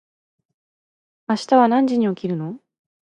[1.27, 2.59] 明日は何時に起きるの？